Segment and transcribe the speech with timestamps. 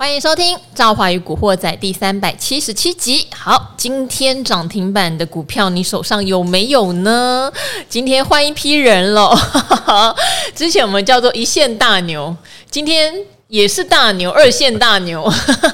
[0.00, 3.26] 欢迎收听《赵华与古惑仔》第三百七十七集。
[3.36, 7.52] 好，今天涨停板的股票，你手上有没有呢？
[7.86, 9.30] 今天换一批人了。
[10.56, 12.34] 之前我们叫做一线大牛，
[12.70, 13.12] 今天
[13.48, 15.30] 也是大牛，二线大牛。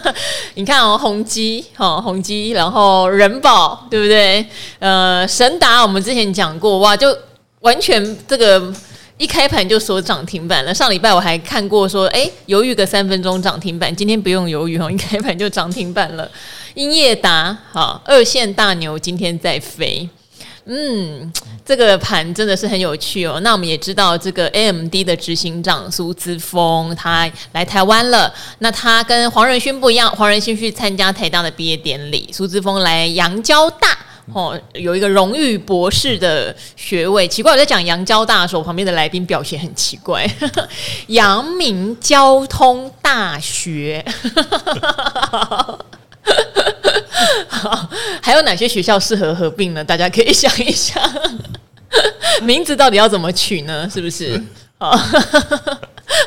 [0.55, 4.45] 你看哦，宏碁，好，宏基，然后人保，对不对？
[4.81, 7.17] 呃，神达，我们之前讲过，哇，就
[7.61, 8.75] 完全这个。
[9.19, 10.75] 一开盘就锁涨停板了。
[10.75, 13.95] 上礼拜我还看过说，哎，犹豫个三分钟涨停板。
[13.95, 16.31] 今天不用犹豫哦，一开盘就涨停板了。
[16.75, 20.07] 英业达，好，二线大牛今天在飞。
[20.69, 21.33] 嗯，
[21.65, 23.39] 这个盘真的是很有趣哦。
[23.41, 28.33] 那我们也知道，这个 AMD 的执行长苏姿丰他来台湾了。
[28.59, 33.97] 那他跟黄仁勋不一样，黄仁勋去参加台大的毕业典礼，苏姿丰来阳交大。
[34.33, 37.29] 哦，有一个荣誉博士的学位。
[37.29, 40.29] 奇怪，我在讲阳交大的时候，旁边的来宾表现很奇怪。
[41.07, 44.05] 阳明交通大学，
[47.49, 47.89] 好，
[48.23, 49.83] 还有哪些学校适合合并呢？
[49.83, 51.03] 大家可以想一想，
[52.43, 53.89] 名字到底要怎么取呢？
[53.93, 54.43] 是不是？
[54.79, 54.99] 好。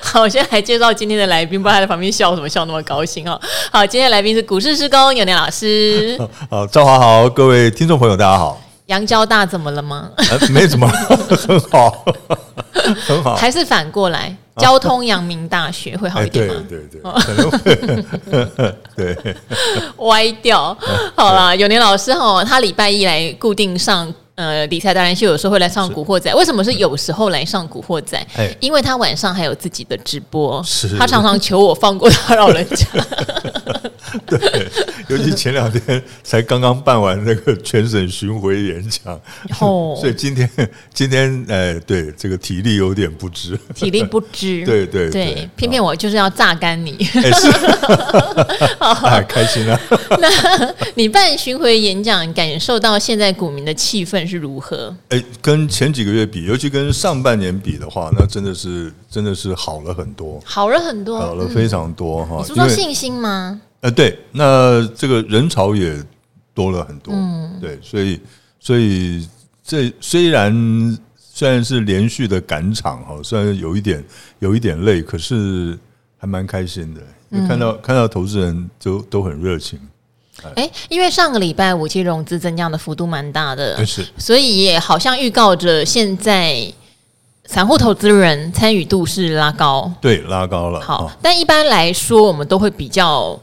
[0.01, 3.39] 好，我现在来介绍今天的来宾，不知道他在旁边笑什么，笑那么高兴哦。
[3.71, 6.19] 好，今天的来宾是股市施工有年老师。
[6.49, 8.61] 好，赵华好，各位听众朋友大家好。
[8.87, 10.09] 杨交大怎么了吗？
[10.17, 12.05] 呃、没怎么，很好，
[13.07, 13.35] 很好。
[13.35, 16.53] 还是反过来，交通阳明大学会好一点吗？
[16.67, 18.75] 对对对，可能。
[18.95, 19.35] 对，
[19.97, 20.77] 歪掉。
[21.15, 24.13] 好啦，永年老师哈，他礼拜一来固定上。
[24.39, 28.17] 呃，理财达人秀有时候会来上古惑仔，为什么是有时候来上古惑仔？
[28.61, 30.63] 因为他晚上还有自己的直播，
[30.97, 32.87] 他常常求我放过他老人家。
[34.25, 34.39] 对，
[35.09, 39.13] 尤其前两天才刚刚办完那个全省巡回演讲，
[39.59, 40.49] 哦， 所以今天
[40.93, 47.51] 今天哎，对这个体力有点不支，体力不支， 对对对，偏偏我就是要榨干你，哎，是，
[49.05, 49.79] 太开心啊。
[50.19, 50.27] 那
[50.95, 54.95] 你办巡回演讲，感受到现在股民的气氛是如何？
[55.09, 62.45] 哎，跟前几个月比，尤其跟上半年比的话，那真的是真的是好了很多，好了很多，好了非常多哈。
[62.47, 63.59] 你说信心吗？
[63.81, 66.01] 呃，对，那这个人潮也
[66.53, 68.19] 多了很多，嗯，对，所以，
[68.59, 69.27] 所以
[69.63, 74.03] 这虽然虽然是连续的赶场哈，虽然有一点
[74.39, 75.77] 有一点累，可是
[76.17, 79.79] 还蛮开心的，因为看到、嗯、看到投资人都都很热情。
[80.55, 86.71] 哎，因为上个礼拜五期融资增加的幅度蛮大的，是，所以也好像预告着现在
[87.45, 90.79] 散户投资人参与度是拉高，对，拉高了。
[90.81, 93.39] 好，但一般来说，我们都会比较。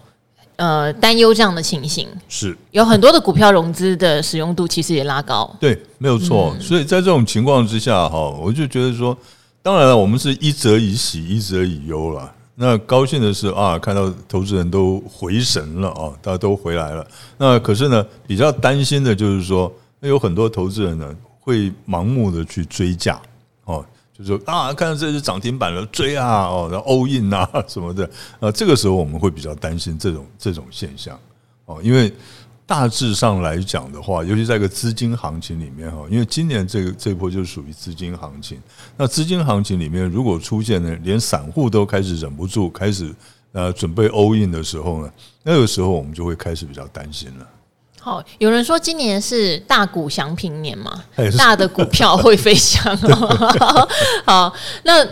[0.59, 6.57] 呃，担忧这样的情形是有很多的股票融资的使用度其实也拉高，对，没有错。
[6.57, 9.15] 嗯、所以在这种情况之下，哈，我就觉得说，
[9.63, 12.33] 当然了，我们是一则以喜，一则以忧了。
[12.59, 17.06] 那高兴的是啊，看到投资人都回神了啊，大家都回来了。
[17.37, 23.21] 那可是呢，比较担心的就是说，那有很多投资人呢会盲目的去追价
[23.65, 23.84] 哦。
[24.16, 28.09] 就是说啊，看到这只涨停板了，追啊，哦，然后 all in 啊什么的，
[28.41, 31.21] 啊，这个时候我们会比较担心这种这种现象，
[31.66, 32.11] 哦，因为
[32.66, 38.60] 大致上来讲的话，尤其在一个资金行情里面哈，因为今年这个这波就是属于资金行情，
[38.97, 43.15] 那资金行情里面如果出现呢，连散户都开始忍不住开始
[43.53, 45.12] 呃准备 all in 的时候呢，
[45.44, 47.47] 那个时候我们就会开始比较担心了。
[48.00, 51.04] 好，有人说今年是大股祥平年嘛，
[51.38, 53.88] 大的股票会飞翔哦。
[54.27, 54.53] 好，
[54.83, 55.06] 那。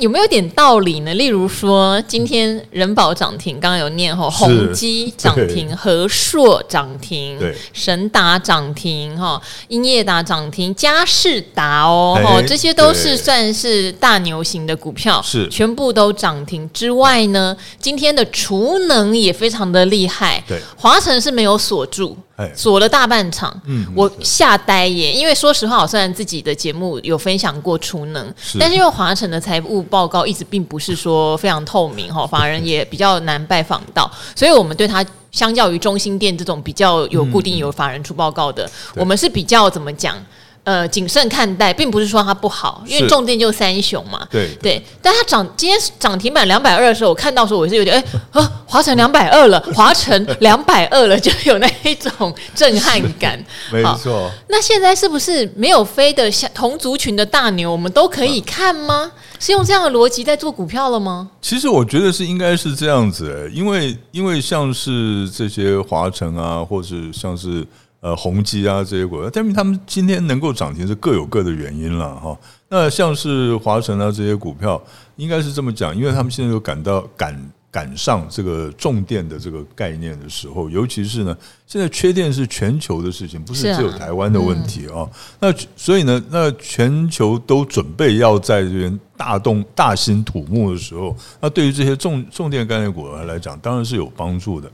[0.00, 1.12] 有没有点道理呢？
[1.14, 7.38] 例如说，今天人保涨停，刚刚有念吼，宏基涨停，和硕涨停，
[7.74, 22.16] 神达涨停，哈，英业达涨停，嘉士达哦，哈，这些都是算是大牛型的股票，是全部都涨停之外呢，今天的储能也非常的厉害，对，华晨是没有锁住。
[22.56, 25.12] 锁了大半场，嗯，我吓呆耶！
[25.12, 40.16] 因为说实话，我虽然自己的节目有分享过储能，但是因为华晨的财务报告一直并不是说非常透明哈，法人也比较难拜访到，所以我们对它相较于中心店这种比较有固定有法人出报告的，我们是比较怎么讲？
[40.62, 44.28] 呃，谨慎看待，并不是说它不好，因为重电就三雄嘛。
[44.30, 53.42] 对对，但它涨今天涨停板两百二的时候，我看到的时候我是有点哎啊，华晨两百二了，华晨两百二了，就有那一种震撼感。
[53.72, 54.30] 没错。
[54.48, 59.10] 那现在是不是没有飞的像同族群的大牛，我们都可以看吗？
[59.40, 61.28] 是用这样的逻辑在做股票了吗？
[61.42, 67.66] 其实我觉得是应该是这样子，因为因为像是这些华晨啊，或者像是。
[68.02, 72.34] 呃，宏基啊这些股票，但是他们今天能够涨停是各有各的原因了哈。
[72.70, 74.82] 那像是华晨啊这些股票，
[75.16, 77.38] 应该是这么讲，因为他们现在都感到感
[77.70, 81.36] 赶上这个重电的这个概念的时候，尤其是呢，
[81.66, 85.08] 现在缺电是全球的事情，不是只有台湾的问题啊。
[85.38, 94.68] 那所以呢，那全球都准备要在这边大动大兴土木的时候，那对于这些重重电概念股来讲，当然是有帮助的。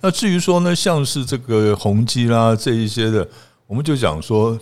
[0.00, 3.26] 那至于说呢，像是这个宏基啦这一些的，
[3.66, 4.58] 我们就讲说。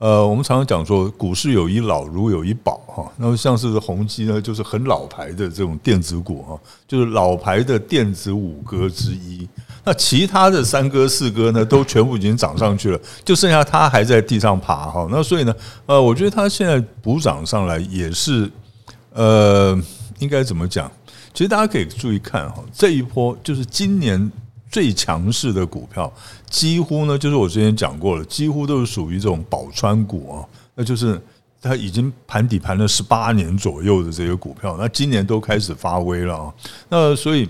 [0.00, 3.12] 呃，我们常常讲说，股市有一老，如有一宝哈。
[3.18, 6.58] 那么像是宏基呢，就是很老牌的这种电子股哈，
[6.88, 9.46] 就是老牌的电子五哥之一。
[9.84, 15.06] 那其他的三哥四哥呢，都全部已经涨上去了，就剩下它还在地上爬哈。
[15.10, 15.54] 那所以呢，
[15.84, 18.50] 呃，我觉得它现在补涨上来也是，
[19.12, 19.78] 呃，
[20.18, 20.90] 应该怎么讲？
[21.34, 24.32] 其实大家可以注意看哈，这一波就是今年。
[24.70, 26.10] 最强势的股票，
[26.48, 30.46] 几乎呢，就是我之前讲过了，几乎都是属于这种宝川股啊，
[30.76, 31.20] 那就是
[31.60, 36.54] 它已经盘底盘了十八年左右的这些股票，那今年都开始发威了啊。
[36.88, 37.48] 那所以，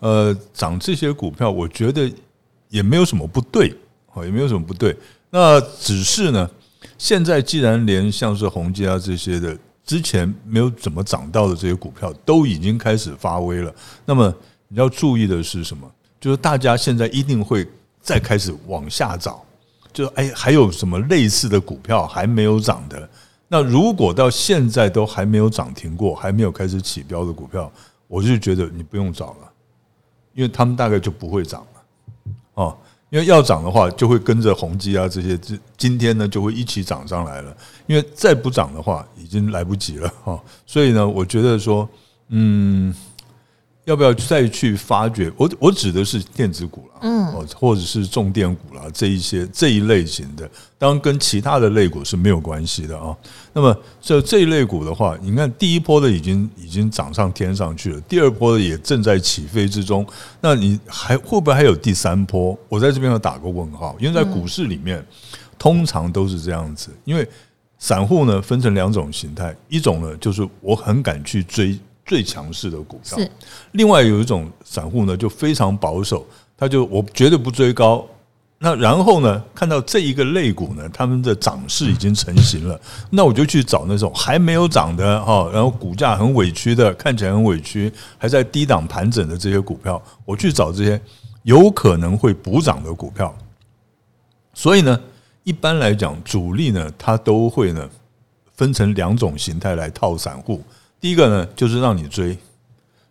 [0.00, 2.10] 呃，涨这些股票，我觉得
[2.70, 3.68] 也没有什么不对
[4.14, 4.96] 啊，也没有什么不对。
[5.28, 6.50] 那只是呢，
[6.96, 13.74] 现在既然连像是宏基啊这些的之前没有怎么涨到的这些股票都已经开始发威了，
[14.06, 14.34] 那么
[14.68, 15.90] 你要注意的是什么？
[16.22, 17.66] 就是大家现在一定会
[18.00, 19.44] 再开始往下找，
[19.92, 23.08] 就哎，还有什么类似的股票还没有涨的？
[23.48, 27.68] 那如果到现在都还没有涨停过，还没有开始起标的股票，
[28.06, 29.52] 我就觉得你不用找了，
[30.32, 32.78] 因为他们大概就不会涨了哦。
[33.10, 37.54] 因为要涨的话，就会跟着宏基啊这些，这今天呢就会一起涨上来了。
[37.88, 40.40] 因为再不涨的话，已经来不及了哈。
[40.64, 41.88] 所以呢，我觉得说，
[42.28, 42.94] 嗯。
[43.84, 45.32] 要不要再去发掘？
[45.36, 50.48] 我我指的是电子股了，嗯，或者是重电股啦，这一些这一类型的，
[50.78, 53.16] 当然跟其他的类股是没有关系的啊。
[53.52, 60.06] 那么这这一类股的话，你看第一波的已经已经涨上天上去了，第二波的也正在起飞之中。
[60.40, 62.56] 那你还会不会还有第三波？
[62.68, 65.04] 我在这边要打个问号，因为在股市里面
[65.58, 67.28] 通常都是这样子，因为
[67.78, 71.76] 散户呢分成两种形态，一种呢就是我很敢去追。
[72.04, 73.18] 最强势的股票，
[73.72, 76.26] 另外有一种散户呢，就非常保守，
[76.56, 78.04] 他就我绝对不追高。
[78.64, 91.00] 那然后呢，看到这一个类股呢，他们的涨势已经成型了，那我就去找那种还没有涨的哈，然后股价很委屈的，看起来很委屈，还在低档盘整的这些股票，我去找这些
[91.42, 93.36] 有可能会补涨的股票。
[94.54, 95.00] 所以呢，
[95.42, 97.88] 一般来讲，主力呢，它都会呢
[98.54, 100.62] 分成两种形态来套散户。
[101.02, 102.38] 第一个呢，就是让你追，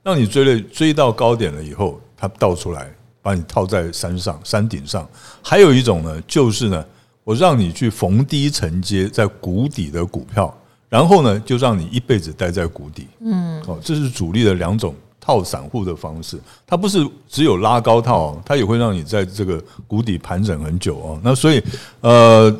[0.01, 2.89] 让你追了追到高点了以后，它倒出来
[3.21, 5.05] 把你套在山上山顶上。
[5.43, 6.85] 还有一种呢，就是呢，
[7.25, 10.57] 我让你去逢低承接在谷底的股票，
[10.87, 13.07] 然后呢，就让你一辈子待在谷底。
[13.19, 16.39] 嗯，哦，这是主力的两种套散户的方式。
[16.65, 21.19] 它不是只有拉高套，它也会让你在这个谷底盘整很久哦。
[21.21, 21.61] 那所以，
[21.99, 22.55] 呃，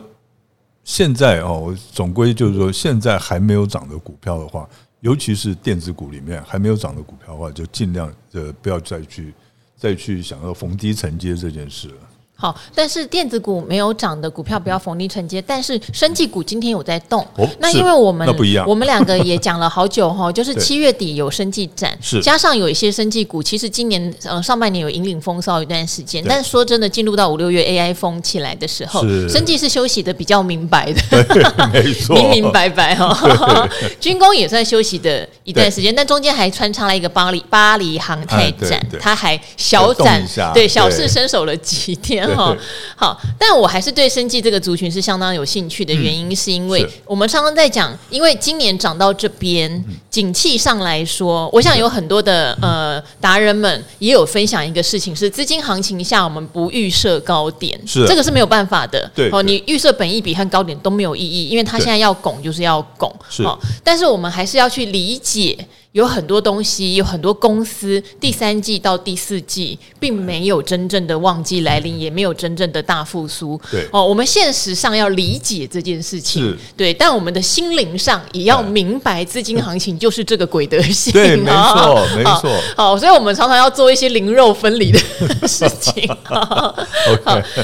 [0.84, 4.68] 现在哦，我总归就是说，现在还没有涨的股票的话。
[5.01, 9.33] 尤其是电子股里面还没有涨的股票的话，就尽量呃不要再去
[9.75, 11.95] 再去想要逢低承接这件事了。
[12.41, 17.21] 好，但是电子股没有涨的股票不要逢低承接，但是生技股今天有在动。
[17.35, 22.19] 哦，那因为我们那不一样，我们两个也讲了好久哈， 就是七月底有生技展，是。
[22.19, 31.01] 加上有一些生技股，其实今年呃上半年有引领风骚一段时间，但是说真的，进入到五六月 AI 风起来的时候，生技是休息的比较明白的，
[31.71, 33.69] 没错，明明白白哈。
[34.01, 42.27] 军工也算休息的一段时间，但中间还穿插了一个巴黎巴黎航太展，它还小展，对小试身手了几天。
[42.35, 42.55] 好，
[42.95, 58.05] 好，但我还是对生计这个族群是相当有兴趣的原因，是因为我们常常在讲，因为今年涨到这边，景气上来说，我想有很多的呃达人们也有分享一个事情，是资金行情下我们不预设高点，是。
[58.07, 59.09] 这个是没有办法的。
[59.15, 63.43] 对，哦，你预设本益比和高点都没有意义，因为它现在要拱就是要拱，是，
[63.83, 65.57] 但是我们还是要去理解。
[65.91, 73.60] 有很多东西，有很多公司，第三季到第四季并没有真正的旺季来临，也没有真正的大复苏。
[73.69, 81.12] 对哦，我们现实上要理解这件事情，对，但我们的心灵上也要明白，资金行情就是这个鬼德性。
[81.12, 82.50] 对，没错， 没错。
[82.77, 85.00] 好，所以我们常常要做一些灵肉分离的
[85.45, 86.07] 事情。
[86.24, 86.74] 好，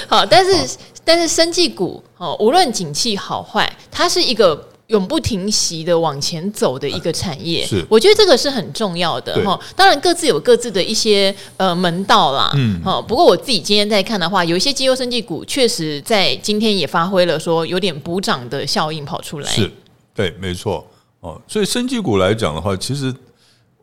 [0.10, 4.68] 好，但是但是生技股哦，无论景气好坏，它是一个。
[4.88, 9.60] 永不停息的往前走的一个产业，是我觉得这个是很重要的哈。
[9.76, 13.02] 当然各自有各自的一些呃门道啦，嗯，好。
[13.02, 19.52] 不过我自己今天在看的话，有一些绩优生技股确实在今天也发挥了说有点补涨的效应跑出来。
[19.52, 19.70] 是，
[20.16, 20.88] 对，没错
[21.20, 21.42] 哦。
[21.50, 23.14] 所以生技股来讲的话，其实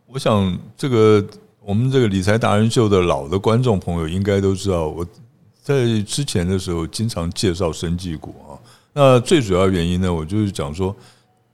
[0.07, 1.23] 我想这个
[1.63, 5.07] 我们这个理财达人秀的老的观众朋友应该都知道，我
[5.63, 8.57] 在之前的时候经常介绍生技股啊。
[8.95, 10.95] 那最主要原因呢，我就是讲说，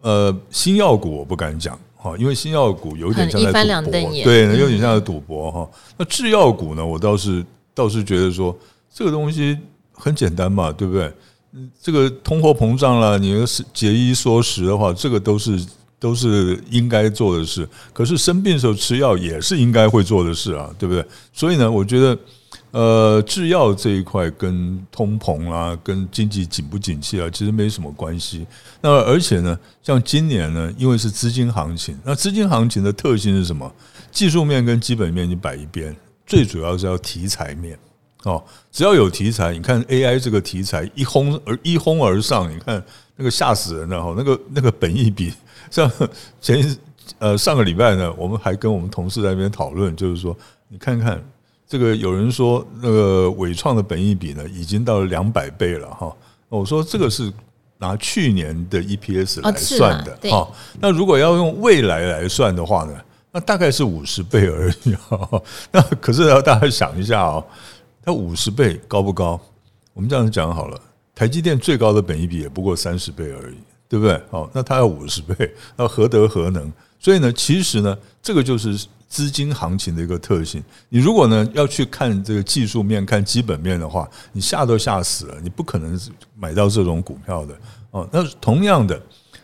[0.03, 5.69] 呃，新药股我不敢讲哈，因为新药股有点像在赌博，对，有点像在赌博哈。
[5.97, 7.45] 那制药股呢，我倒是
[7.75, 8.57] 倒是觉得说，
[8.95, 9.59] 这个东西
[9.93, 11.13] 很简单嘛，对不对？
[11.83, 15.59] 这个通货膨胀了，你要是节衣缩食的话，这个都是。
[16.01, 21.05] 都是应该做的事，可是生病的时候吃药也是应该会做的事啊，对不对？
[21.31, 22.17] 所以呢，我觉得，
[22.73, 28.47] 呃，制药这一块跟通膨啊，跟经济景不景气啊，其实没什么关系。
[28.81, 33.73] 那而且呢，像今年呢，因为是资金行情，那资金行情的特性是什么？
[34.13, 35.95] 技术面跟基本面你摆一边，
[36.27, 37.79] 最主要是要题材面
[38.25, 38.43] 哦。
[38.71, 42.83] 只要有题材，你看 AI 这个题材一轰而一轰而上，你看
[43.17, 45.33] 那个吓死人了哈，那个那个本意比。
[45.71, 45.91] 像
[46.41, 46.77] 前
[47.19, 50.37] 呃上个礼拜呢，我们还跟我们同事在那边讨论，就是说，
[50.69, 51.23] 你看看
[51.71, 56.13] 这个，有人说那个伟创的本益比呢，已经到了两百倍了哈。
[56.49, 57.33] 我说这个是
[57.79, 60.51] 拿去年的 EPS 来算的哈。
[60.81, 62.93] 那如果要用未来来算的话呢，
[63.31, 65.43] 那大概是五十倍而已哈。
[65.71, 67.47] 那可是要大家想一下哦，
[68.03, 69.41] 它五十倍高不高？
[69.95, 70.81] 我们这样讲好了，
[71.15, 73.57] 台积电最高的本益比也不过三十倍而已。
[73.89, 74.21] 对不对？
[74.31, 76.73] 哦，那它要五十倍，那何德何能？
[77.01, 80.63] 所以呢，其实呢，这个就是资金行情的一个特性。
[80.91, 85.99] 你如果呢要去看这个技术面、看基本面的话，你吓都吓死了，你不可能
[86.37, 87.59] 买到这种股票的
[87.91, 88.07] 哦。
[88.13, 89.01] 那同样的，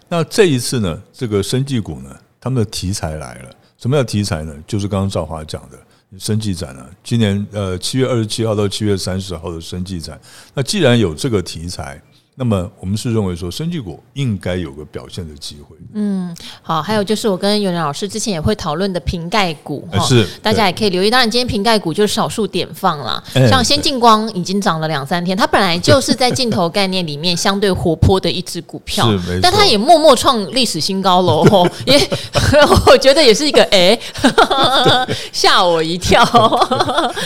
[0.06, 3.50] 那这一次呢，这个生技股呢，他们的题材来了。
[3.78, 4.54] 什么叫题材呢？
[4.66, 5.78] 就是刚刚赵华讲的
[6.18, 10.20] 生技展啊，今年呃七月二十七号到七月三十号的生技展。
[10.52, 12.00] 那既然有这个题材。
[12.38, 15.74] 那么我们是认为说，生技股应该有个表现的机会。
[15.94, 21.10] 嗯，好，还有就是我跟永仁老师之前也会讨论的瓶盖股哈，是大家也可以留意。
[21.10, 31.42] 当然，今天瓶盖股就是少数点放了，像先进光已经涨了两三天，它本来就是在镜头概念里面相对活泼的一只股票，是没错，但它也默默创历史新高喽。
[31.86, 31.98] 也
[32.86, 33.98] 我觉得也是一个哎，
[35.32, 36.22] 吓我一跳。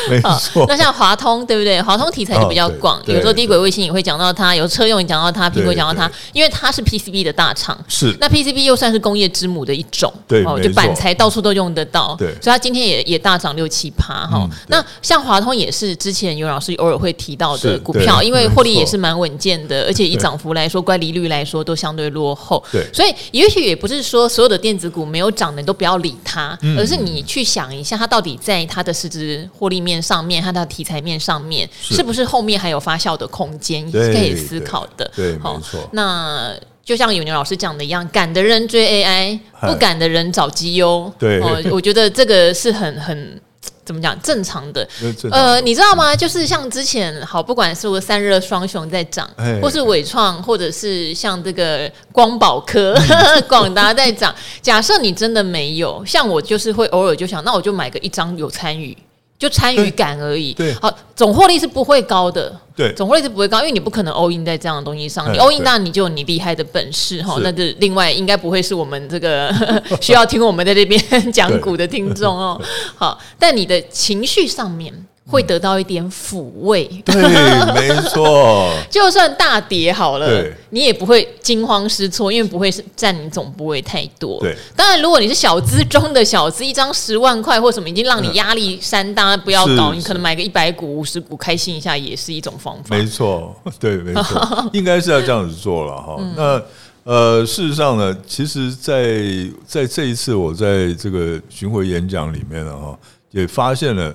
[0.08, 1.82] 没错，那像华通对不对？
[1.82, 4.99] 华通题材就比较广，有时候低轨卫星也会讲到它，有车用。
[5.06, 8.14] 讲到它，苹果讲到它，因为它是 PCB 的大厂，是。
[8.20, 14.48] 那 PCB 又算是工业之母的一种，对，就板材到处都用得到，对，所以它今天也也大涨六七趴哈。
[14.66, 32.00] 那像华通也是之前有老师偶尔会提到的股票，因为获利也是蛮稳健的，而且以涨幅来说，乖离率来说都相对落后，对，所以也许也不是说所有的电子股没有涨的你都不要理它，而是你去想一下，它到底在它的市值获利面上面，它的题材面上面，是。
[32.10, 35.60] 不是后面还有发酵的空间，是可以思考的，对，好。
[35.92, 36.54] 那
[36.84, 41.12] 就像永年老师讲的一样，敢的人追 AI，不敢的人找绩优。
[41.18, 43.40] 对，哦，我觉得这个是很很
[43.84, 44.88] 怎么讲正常的。
[45.30, 46.16] 呃，你知道吗？
[46.16, 49.28] 就是像之前好，不管是我散热双雄在涨，
[49.62, 52.96] 或是伟创，或者是像这个光宝科、
[53.48, 54.34] 广达在涨。
[54.60, 58.96] 假设你真的没有，像我就是会偶尔就想，那我就买个一张有参与。
[59.38, 60.52] 就参与感而已。
[60.52, 62.54] 对，好，总获利是不会高的。
[62.80, 65.30] 对，总获利是不会高，因为你不可能 all in 在这样的东西上。
[65.30, 67.38] 你 all in，那你就有你厉害的本事哈。
[67.42, 69.52] 那是另外应该不会是我们这个
[70.00, 70.98] 需要听我们在这边
[71.30, 72.58] 讲股的听众哦。
[72.96, 74.94] 好，但你的情绪上面。
[75.30, 77.14] 会得到一点抚慰，对，
[77.72, 78.68] 没错。
[78.90, 84.40] 就算大跌好了，你也不会惊慌失措，因为不会是占你总部位太多。
[84.40, 92.96] 对，当然，如果你是小资中的小资，一张十万块或什么，已经让你压力山大，不要搞，你可能买个一百股、五十股，开心一下也是一种方法。
[92.96, 96.16] 没错，对，没错，应该是要这样子做了哈。
[96.36, 96.60] 那
[97.04, 99.24] 呃，事实上呢，其实，在
[99.64, 102.98] 在这一次我在这个巡回演讲里面呢，哈，
[103.30, 104.12] 也发现了。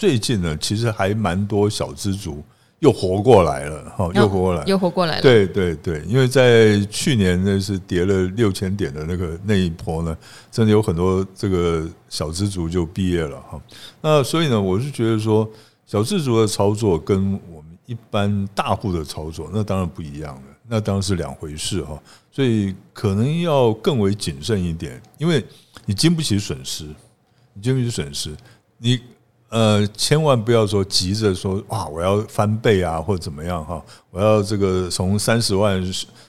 [0.00, 2.42] 最近呢，其实还蛮多小资族
[2.78, 5.20] 又活过来了，哈，又活过来，又活过来了。
[5.20, 10.16] 对对对，因为在去年那是跌了六千点的那个那一波呢，
[10.50, 13.60] 真的有很多这个小资族就毕业了，哈。
[14.00, 15.46] 那所以呢，我是觉得说，
[15.84, 22.02] 小资族的操作跟我们一般大户的操作，那当然不一样了，那当然是两回事，哈。
[22.32, 25.44] 所以可能要更为谨慎一点，因为
[25.84, 26.86] 你经不起损失，
[27.52, 28.34] 你经不起损失，
[28.78, 28.98] 你。
[29.50, 35.82] 呃，千万不要说急着说哇，我要翻倍啊，或者怎么样哈，我要这个从三十万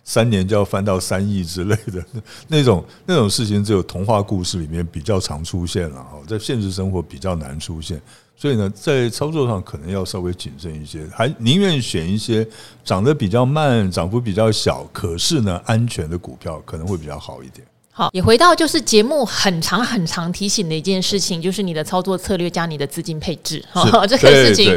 [0.04, 2.04] 三年就要翻到三亿之类的
[2.50, 8.02] 那种那种事情，只有童话故事里面比较常出现了哈，在现实生活比较难出现，
[8.36, 12.46] 所以呢，在操作上可能要稍微谨慎一些，还宁愿选一些
[12.84, 17.68] 涨得比较慢、涨幅比较小，可是呢安全的股票可能会比较好一点。
[17.92, 23.64] 好，也回到就是节目很长很长提醒的一件事情，就是你的操作策略加你的资金配置。
[23.72, 24.74] 哈， 这个事情，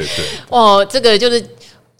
[0.49, 1.45] 哦，这个就是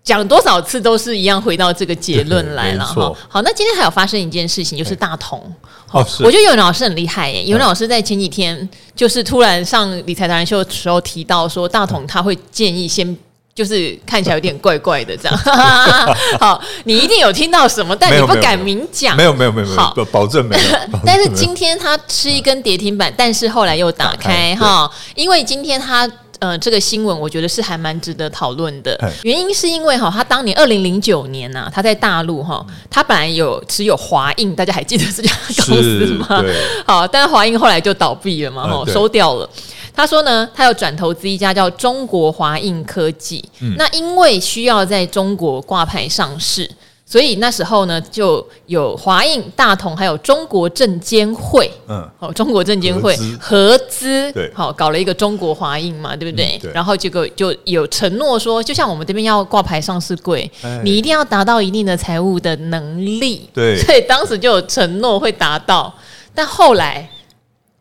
[0.03, 3.15] 讲多少次都是一样，回到这个结论来了哈。
[3.29, 5.41] 好，那今天还有发生一件事情，就是大同。
[5.87, 13.17] 好，我觉得有人老师很厉害耶，有人老师在前几天就是突然上理财达人秀的时候提到说，大同他会建议先。
[13.55, 15.39] 就是看起来有点怪怪的这样，
[16.41, 19.17] 好，你一定有听到什么，但你不敢明讲。
[19.17, 20.63] 没有没有没有没有，好， 保证没有。
[21.07, 28.99] 但是今天他吃一根跌停板，但是后来又打开哈，因为今天他呃这个新闻，我觉得是还蛮值得讨论的。
[29.23, 35.33] 原因是因为哈，他当年二零零九年呐，他在大陆哈，他本来有持有华映，大家还记得这家
[35.65, 36.45] 公司吗？
[36.85, 39.49] 好，但是华映后来就倒闭了嘛，哈，收掉了。
[39.95, 43.45] 他说呢，他要转投资一家叫中国华映科技。
[43.61, 46.69] 嗯，那因为需要在中国挂牌上市，
[47.07, 56.57] 所以那时候呢，就有华映、大同还有中国证监会，嗯，好，中国证监会合资，对，好，搞了一个中国华映嘛，对不对？
[56.57, 65.95] 嗯、对，然后结果就有承诺说，就像我们这边要挂牌上市柜，哎、你一定要达到一定的财务的能力，对，所以当时就有承诺会达到，
[66.35, 67.09] 但后来。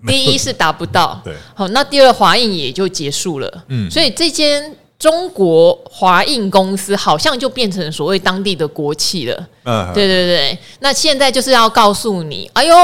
[0.06, 12.76] 第一是达不到，对，好，那第二华印也就结束了，嗯，所以这间中国华印公司好像就变成所谓当地的国企了，嗯，对对对，那现在就是要告诉你，哎呦，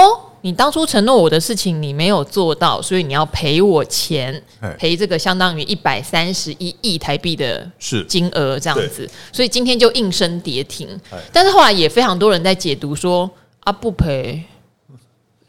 [0.41, 4.41] 你当初承诺我的事情你没有做到，所以你要赔我钱，
[4.77, 7.69] 赔这个相当于一百三十一亿台币的
[8.07, 10.88] 金额这样子，所以今天就应声跌停，
[11.33, 13.29] 但是后来也非常多人在解读说
[13.61, 14.41] 啊不赔。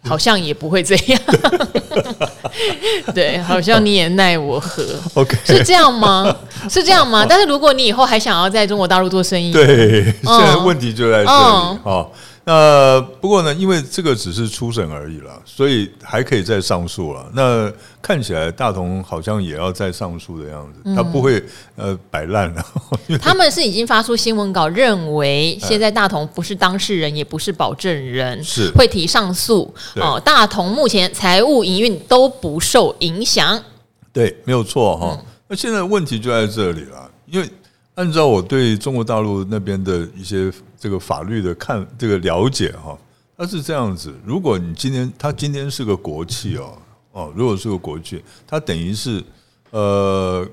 [0.02, 1.20] 好像也不会这样，
[3.14, 6.34] 对，好像你也奈我何？OK，是这样吗？
[6.70, 7.26] 是这样吗？
[7.28, 11.78] 但是如果你以后还想要在中国大陆做生意，对，现在问题就在这里啊。
[11.84, 12.10] 哦
[12.42, 17.30] 那不过呢，因为这个只是初审而已了，所以还可以再上诉了。
[17.34, 17.70] 那
[18.00, 21.42] 看起来大同好像也要再上诉的样子，他不会
[21.76, 22.64] 呃摆烂了。
[23.20, 29.72] 他们是已经发出新闻稿，认为现在大同不是当事人，也不是保证人，是会提上诉。
[29.96, 33.62] 哦，大同目前财务营运都不受影响。
[34.12, 35.22] 对，没有错哈。
[35.46, 37.48] 那现在问题就在这里了，因为。
[38.00, 42.98] 按照我对中国大陆那边的一些这个法律的看这个了解哈，
[43.36, 46.78] 它是这样子：如果你今天他今天是个国企哦
[47.12, 49.22] 哦，如果是个国企，它等于是
[49.68, 50.48] 呃，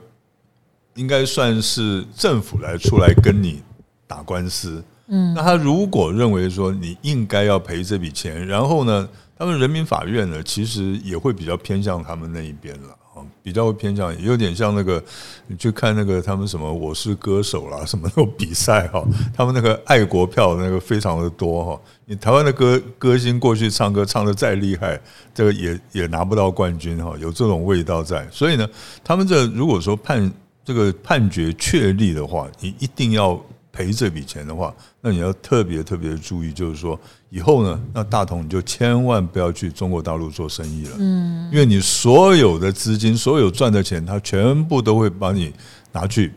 [0.96, 3.64] 应该算是政府来出来跟你
[4.06, 4.84] 打官司。
[5.08, 9.08] 嗯，那他如果认为说你应该要赔这笔钱，然后呢，
[9.38, 12.97] 他们人民法院呢，其实也会比较偏向他们那一边了。
[13.42, 15.04] 比较会偏向，也有点像那个，
[15.48, 19.04] 你去看那个他们什么《我是歌手》啦，什么那种比赛哈，
[19.36, 21.82] 他们那个爱国票那个非常的多哈。
[22.06, 25.00] 你台湾的歌歌星过去唱歌唱的再厉害，
[25.34, 28.28] 这个也也拿不到冠军哈，有这种味道在。
[28.32, 28.68] 所以呢，
[29.04, 30.32] 他们这如果说判
[30.64, 33.40] 这个判决确立的话，你一定要。
[33.70, 45.54] 赔这笔钱的话，那你要特别特别注意，就是说以后呢，那大同你就千万不要去中国大陆做生意了，嗯，因为你所有的资金、所有赚的钱，他全部都会把你
[45.92, 46.34] 拿去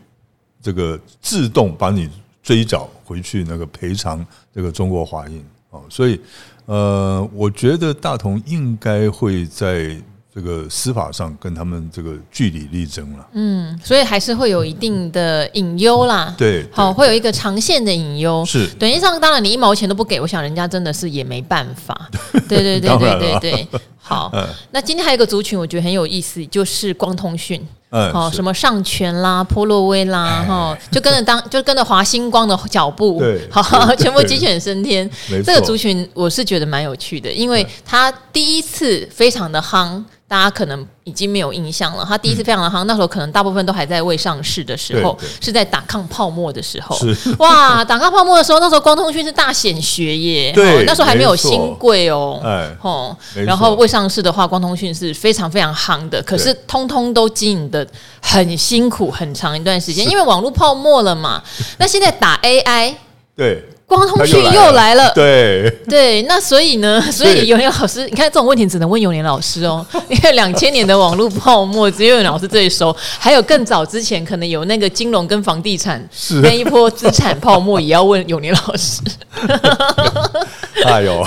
[0.61, 2.09] 这个自动把你
[2.43, 6.19] 追缴回去，那个赔偿这个中国华印哦，所以
[6.65, 9.95] 呃，我觉得大同应该会在。
[10.33, 16.33] 这个司法上跟他们这个据理力争了，嗯，所以还是会有一定的隐忧啦。
[16.37, 18.45] 对，好，会有一个长线的隐忧。
[18.45, 22.09] 是，等于上当然你一毛钱都不给，我想人家真的是也没办法。
[22.47, 23.67] 对对对对对对。
[23.97, 24.31] 好，
[24.71, 27.65] 那今天还有一个族群，我觉得很有意思，就是光通讯。
[27.89, 35.09] 嗯，好，什么上诠啦、波洛威啦，哈，就跟着当，就跟着华星光的脚步，对， 好，全部鸡犬升天。
[35.45, 40.01] 这个族群我是觉得蛮有趣的，因为他第一次非常的夯。
[40.31, 42.05] 大家可能已经没有印象了。
[42.07, 46.97] 他第一次非常的夯，那时候可能大部分都还在未上市的时候，是在打抗泡沫的时候。
[47.39, 50.53] 哇，打抗泡沫的时候，那时候光通讯是大显学耶。
[50.53, 52.39] 对，那时候还没有新贵哦。
[52.45, 53.13] 哎，哦，
[53.45, 56.23] 然后未上市的话，光通讯是非常非常夯的。
[56.23, 57.85] 可是通通都经营的
[58.21, 61.43] 很辛苦，很长一段时间，因为网络泡沫了嘛。
[61.77, 62.95] 那现在打 AI，
[63.35, 63.67] 对。
[63.91, 65.69] 光通讯又来了，对。
[65.89, 76.01] 对，那所以呢， 所以永年老师，你看这种问题只能问永年老师哦， 因为两千年的网络泡沫只有永年老师最熟，还有更早之前可能有那个金融跟房地产
[76.41, 79.01] 那一波资产泡沫，也要问永年老师。
[80.85, 81.21] 哎呦，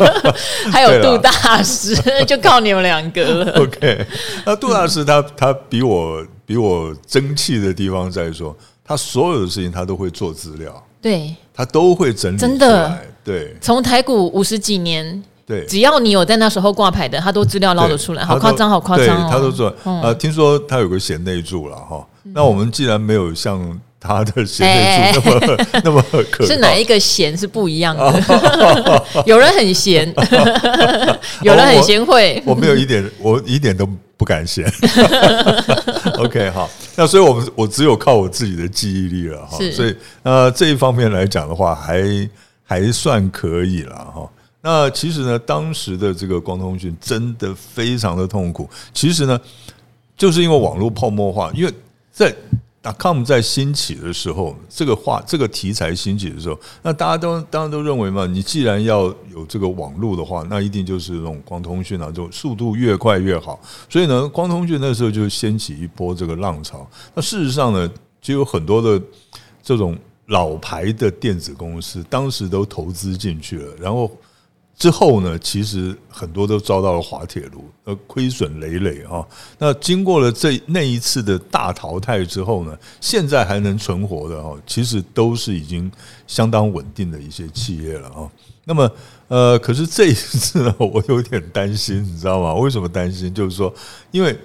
[0.72, 1.94] 还有杜大师，
[2.26, 3.60] 就靠你们两个了。
[3.60, 4.06] OK，
[4.46, 10.82] 那杜大师他他比我比我争气的地方在于说，他所有的事情他都会做资料。
[11.00, 19.28] 对，他都会整理，真的，对，从台股五十几年对，只要你有在那时候挂牌的，他都资料捞得出来，好夸张，好夸张哦。
[19.30, 22.06] 他都说，呃，听说他有个贤内助了哈。
[22.34, 29.04] 那我们既然没有像他的贤内助那么 那么可，是哪一个贤是不一样的？
[29.24, 30.12] 有人很贤，
[31.42, 34.70] 有人很贤惠，我没有一点，我一点都不敢写。
[36.18, 39.56] OK，好，那所以我们我只有靠我自己的记忆力了哈。
[39.72, 42.28] 所以呃这一方面来讲的话，还
[42.64, 44.28] 还算可以了哈。
[44.60, 48.68] 那其实呢，当时的这个光通讯真的非常的痛苦。
[48.92, 49.40] 其实呢，
[50.16, 51.72] 就是因为网络泡沫化，因为
[52.12, 52.34] 在
[52.98, 63.60] .com 在兴起的时候，这个话这个题材兴起的时候，那大家都当然都认为嘛，你既然要有这个网络的话，那一定就是那种光通讯啊，就速度越快越好。
[63.88, 66.88] 所以呢，光通讯那时候就掀起一波这个浪潮。
[67.14, 69.02] 那事实上呢，就有很多的
[69.62, 69.96] 这种
[70.26, 74.10] 老牌的电子公司，当时都投资进去了，然后。
[74.78, 79.26] 之后呢，其实很多都遭到了滑铁卢，呃，亏损累累啊。
[79.58, 85.90] 那经过了这那一次的大淘汰之后呢，现在还能存活的哈，其实都是已经
[86.28, 88.30] 相当稳定的一些企业了啊。
[88.64, 88.88] 那么，
[89.26, 92.54] 呃，可是这一次呢，我有点担心，你知道吗？
[92.54, 93.34] 为什么担心？
[93.34, 93.74] 就是说，
[94.12, 94.38] 因为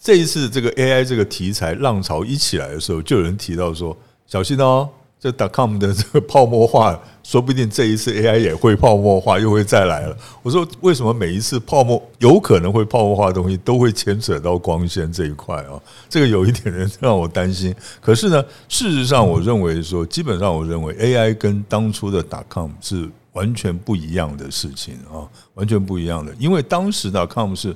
[0.00, 3.94] 这一次这个 AI 这个题材浪潮一起来的时候，就有人提到说，
[4.26, 4.88] 小心哦。
[5.20, 10.16] 这 .com 的这个泡沫化，说不定这一次 AI 也会泡沫化，又会再来了。
[10.42, 15.74] 我说，为什么每一次泡沫有可能会泡沫化的东西，都会牵扯到光纤这一块啊？
[16.08, 17.74] 这个有一点点让我担心。
[18.00, 26.32] 可是呢，事实上，我认为说，基本上我认为 AI 跟当初的 .com 是完全不一样的事情啊，完全不一样的。
[26.38, 27.74] 因为当时的 .com 是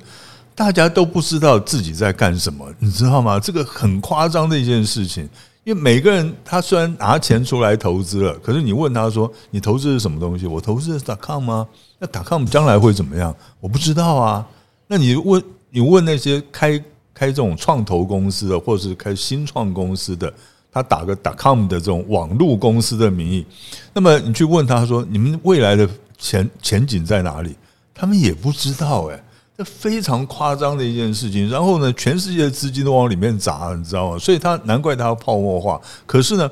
[0.55, 3.37] 大家都不知道自己在干什么，你知道吗？
[3.37, 5.29] 这个很夸张的一件事情。
[5.63, 10.45] 因为每个人他虽然拿钱出来投资了，可是你问他说，你投资是什么东西？
[10.45, 11.67] 我投资的是 .com 吗？
[11.99, 13.33] 那 .com 将来会怎么样？
[13.61, 14.45] 我不知道啊。
[14.87, 16.77] 那你问你问那些开
[17.13, 20.31] 开这种创投公司的，或者是开新创公司的，
[20.71, 23.45] 他打个 .com 的这种网络公司的名义，
[23.93, 27.55] 那么你去问他说，你们未来的前前景在哪里？
[27.93, 29.23] 他们也不知道哎。
[29.63, 34.17] 非常夸张的一件事情，然后呢，全世界的资金都往里面砸，你知道吗？
[34.17, 35.79] 所以它难怪它泡沫化。
[36.05, 36.49] 可是呢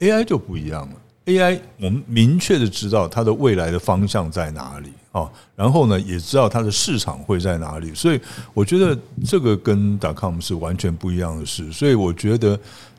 [0.00, 0.94] ，AI 就不一样了。
[1.26, 7.92] AI 我们明确的知道它的未来的方向在哪里啊，然后呢，也知道它的市场会在哪里。
[7.94, 8.20] 所以
[8.54, 11.72] 我觉得这个跟 .com 是完全不一样的事。
[11.72, 12.56] 所以我觉得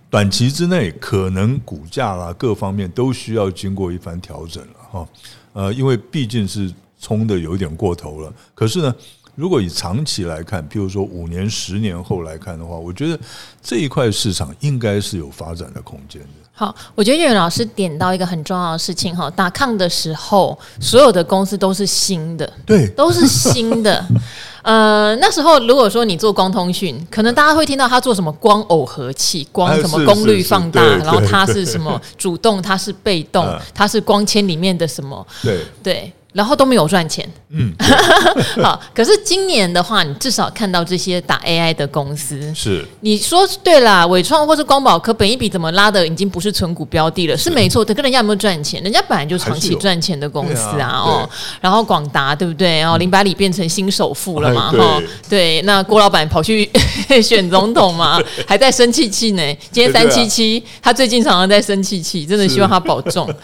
[0.10, 5.08] 短期之内可能股价啦各方面都需要经过一番调整了哈。
[5.54, 8.34] 呃，因为毕竟是冲的有一点过头了。
[8.54, 8.94] 可是呢。
[9.38, 13.20] 如果以长期来看，譬如说五年、十年后来看的话，我觉得
[13.62, 16.28] 这一块市场应该是有发展的空间的。
[16.52, 24.04] 好，我觉得岳云老师点到一个很重要的事情哈，打抗的时候，所有的公司都是新的，对，都是新的。
[24.64, 36.12] 呃，那时候如果说你做光通讯，可能大家会听到他做什么光耦合器，光什么功率放大，然后它是什么主动，它是被动，它是光纤里面的什么，对对。
[36.38, 37.74] 然后都没有赚钱，嗯，
[38.62, 38.80] 好。
[38.94, 47.84] 可是今年的话，你至少看到这些打 AI 的公司，是你说对啦，伟创或是光宝科，本一笔怎么拉的，已经不是存股标的了，是没错。
[47.84, 48.80] 可人家有没有赚钱？
[48.84, 51.30] 人家本来就长期赚钱的公司啊，哦。
[51.60, 52.78] 然后广达对不对？
[52.82, 54.72] 然后林百里变成新首富了嘛？
[54.78, 55.60] 哈，对。
[55.64, 56.70] 那郭老板跑去
[57.24, 59.42] 选总统嘛，还在生气气呢。
[59.72, 63.28] 今天三七七，他最近常常在生气气，真的希望他保重。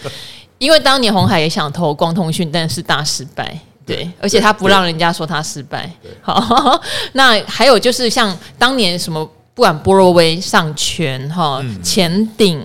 [0.63, 5.91] 因为当年红海也想投光通讯，但是大失败，对，而且他不让人家说他失败。
[6.21, 9.29] 好， 那还有就是像当年什么。
[9.55, 12.59] 不管波若威、上泉、哈、前鼎，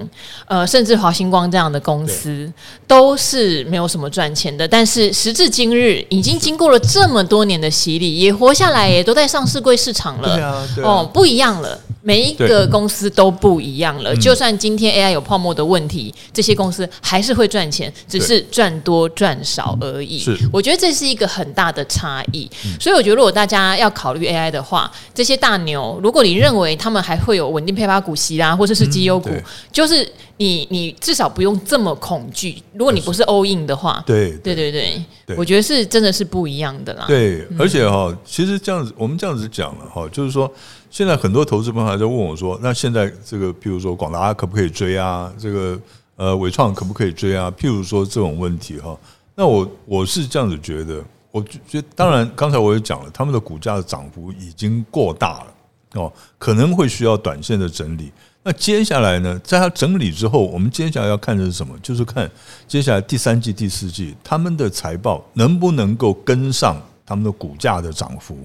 [0.46, 2.50] 呃，甚至华星光这样的公司，
[2.86, 4.66] 都是没有什么赚钱的。
[4.66, 10.42] 但是时至今日，已经经过了这么多年的洗礼，也活下来，也都在上市柜市场了。
[10.42, 14.16] 啊啊、哦，不一样了，每一个公司都不一样了。
[14.16, 20.18] 就算今天 AI 有泡沫的问题，这些公司还是会赚钱，只是赚多赚少而已。
[20.20, 22.50] 是，我觉得这是一个很大的差异。
[22.80, 29.28] 所以，我觉得如果大家要考虑 AI 的话，这些大牛，如果你认为他们还会有稳定配发股息啦，或者是绩优股，
[29.72, 32.62] 就是你你至少不用这么恐惧。
[32.72, 37.04] 如果你不是 all in 的话，对对对对，我觉得是真的是不一样的啦。
[37.08, 40.50] 对，而且哈，其实这样子，我们这样子讲了哈，就是说，
[40.90, 45.32] 现在很多投资朋友还在问我说，那现在这个，譬如说广达可不可以追啊？
[45.38, 45.78] 这个
[46.16, 47.52] 呃，伟创可不可以追啊？
[47.58, 48.96] 譬如说这种问题哈，
[49.34, 55.46] 那我我是这样子觉得，我觉得当然刚才我也讲了，他们的股价的涨幅已经过大了。
[55.94, 58.12] 哦，可能会需要短线的整理。
[58.42, 61.76] 那接下来呢，在它整理之后，我们接下来要看的是什么？
[61.82, 62.30] 就是看
[62.66, 68.38] 接下来第三季、第四季他们的财报能不能够跟上他们的股价的涨幅。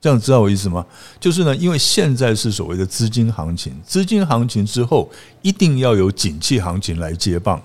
[0.00, 0.84] 这样知道我意思吗？
[1.18, 5.10] 就是呢，因为现在是所谓的资金行情，资金行情之后
[5.42, 7.60] 一定要有景气行情来接棒。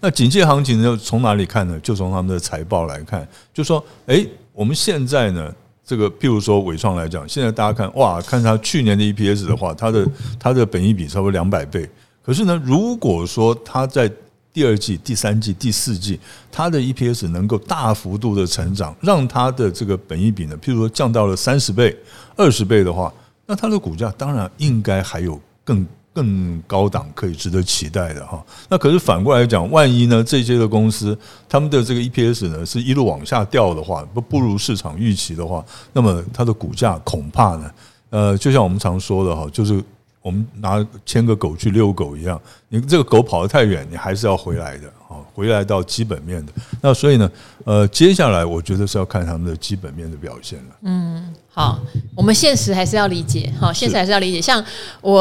[0.00, 1.78] 那景气行情呢，从哪里看呢？
[1.80, 5.52] 就从他们的财报来看，就说，哎，我们现在呢，
[5.88, 10.06] 这个譬如说伟创来讲，现在大家看，哇，看他去年的 EPS 的话，它的
[10.38, 11.88] 它的本益比差不多两百倍。
[12.22, 14.06] 可是呢，如果说它在
[14.52, 16.20] 第二季、第三季、第四季，
[16.52, 21.96] 它的 EPS 能够大幅度的成长，让它的这个本益比呢，譬如说降到了三十倍、
[22.36, 23.10] 二十倍的话，
[23.46, 25.86] 那它的股价当然应该还有更。
[26.18, 31.16] 更高档可以值得期待的哈，那可是反过来讲，万一呢这些的公司
[31.48, 37.70] 他们的这个 EPS 呢是一路往下掉的话，不不如市场预期的话，那么它的股价恐怕呢，
[38.10, 39.80] 呃，就像我们常说的哈，就是
[40.22, 46.52] 我们拿牵个狗去遛狗一样，你这个狗跑得太远，你还是要回来的啊，回来到基本面的。
[46.82, 47.30] 那所以呢，
[47.64, 50.76] 呃，接下来我觉得是要看他们的基本面的表现了。
[50.82, 51.34] 嗯。
[51.50, 51.76] 好，
[52.14, 53.52] 我们现实还是要理解。
[53.58, 54.40] 好，现实还是要理解。
[54.40, 54.64] 像
[55.00, 55.20] 我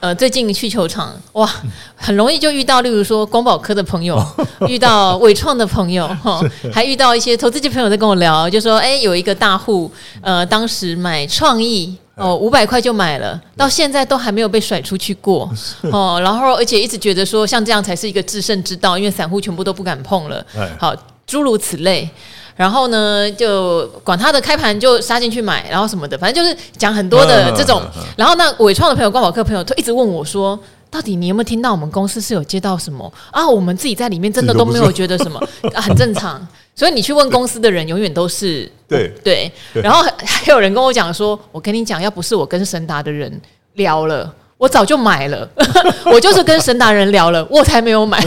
[0.00, 1.50] 呃，最近去球场，哇，
[1.96, 4.22] 很容易就遇到，例如说光宝科的朋友，
[4.68, 15.48] 遇到伟创的朋友， 哈，还遇到一些投资界朋友在跟我聊，就说，哎，有一个大户，呃，当时买创意哦，五百块就买了，到现在都还没有被甩出去过，
[15.92, 20.44] 哦，然后而且一直觉得说，像这样才是一个制胜之道，因为散户全部都不敢碰了。
[20.78, 20.94] 好，
[21.26, 22.08] 诸如此类。
[22.56, 27.80] 然后呢，就管他的开盘就杀进去买，然后什么的，反正就是讲很多的这种。
[28.16, 30.58] 然后那伟创的朋友、光宝客朋友都一直问我说
[30.90, 33.48] ：“到底你有没有听到我们公司是有接到什么啊？
[33.48, 35.38] 我们自己在里面真的都没有觉得什么，
[35.72, 36.44] 啊、很正常。
[36.78, 39.50] 所以你去问公司的人，永远都是对对。
[39.74, 43.40] 然后 还有人跟我讲说：我跟你讲，要不是我跟神达的人
[43.74, 45.48] 聊了。”我早就买了，
[46.12, 48.20] 我就是跟神达人聊了，我才没有买。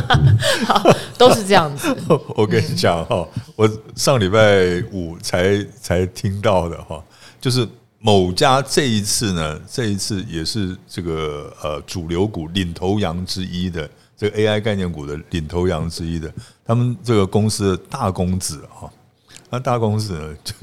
[0.66, 0.82] 好，
[1.16, 1.94] 都是这样子。
[2.36, 3.66] 我跟你讲哈，我
[3.96, 4.38] 上礼拜
[4.92, 7.02] 五才才听到的哈，
[7.40, 7.66] 就是
[7.98, 16.32] 某家这一次呢，这一次也是这个呃主流股领头羊之一的这个 AI 概念股的领头羊之一的，
[16.64, 18.90] 他们这个公司的大公子哈，
[19.50, 20.54] 那大公子呢 就。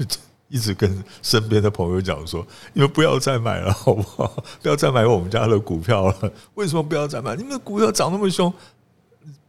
[0.52, 4.30] 一直跟身边的朋友讲说：“你们不要再买了，好不好？
[4.60, 6.32] 不要再买我们家的股票了。
[6.52, 7.34] 为什么不要再买？
[7.34, 8.52] 你们的股票涨那么凶，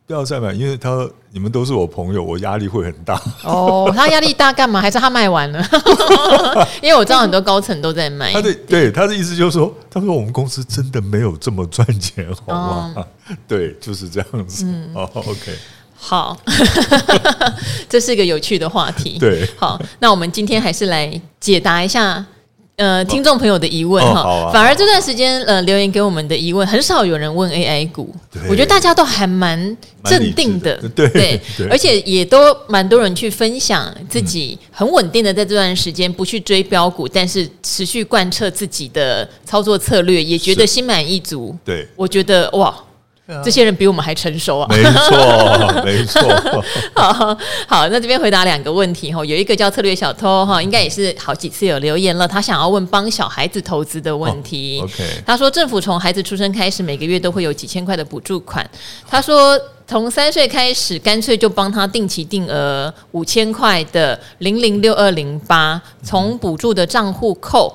[0.06, 0.54] 不要再买。
[0.54, 3.22] 因为他你们都是我朋友，我压力会很大。
[3.44, 4.82] 哦，他压力大干嘛？
[4.82, 5.66] 还是他卖完了？
[6.82, 8.32] 因为我知道很多高层都在卖。
[8.34, 13.06] 他的对他的意思就是说，他说我们公司真的没有这么赚钱，好吗？
[13.48, 14.66] 对，就是这样子。
[14.94, 15.54] 哦，OK。”
[16.06, 16.38] 好，
[17.88, 19.18] 这是一个有趣的话题。
[19.18, 22.26] 对，好，那我们今天还是来解答一下
[22.84, 24.22] 呃听众朋友的疑问哈。
[24.22, 28.14] 哦啊、反而这段时间呃留言给我们的疑问很少有人问 AI 股，
[28.50, 30.90] 我觉得大家都还蛮镇定的，的。
[30.90, 31.68] 对对，对。
[31.70, 41.56] 而且也都蛮多人去分享自己很稳定的在这段时间不去追标股，但是持续贯彻自己的操作策略，也觉得心满意足。
[41.64, 42.76] 对，我觉得哇。
[43.44, 44.68] 这些人比我们还成熟啊！
[44.70, 46.22] 没错， 没错。
[46.94, 54.82] 好好，那这边回答两个问题哈，有一个叫策略小偷哈，应该也是好几次有留言了，他想要问帮小孩子投资的问题。
[54.84, 58.70] OK，他说政府从孩子出生开始，每个月都会有几千块的补助款。
[59.10, 59.58] 他说
[59.88, 67.74] 从三岁开始，干脆就帮他定期定额五千块的零零六二零八，从补助的账户扣。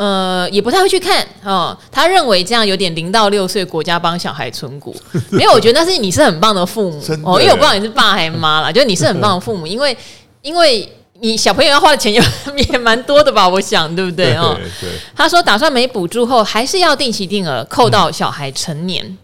[0.00, 1.76] 呃，也不太会去看哦。
[1.92, 4.96] 他认为这样有点零到六岁国家帮小孩存股，
[5.28, 7.38] 没有，我觉得那是你是很棒的父母哦。
[7.38, 9.94] 因为我不知道你是爸还是妈啦，就是你是很棒的父母，因为
[10.40, 12.22] 因为你小朋友要花的钱也
[12.70, 13.46] 也蛮多的吧？
[13.46, 14.58] 我想对不对哦？
[15.14, 19.18] 他说打算没补助后还是要定期定额扣到小孩成年，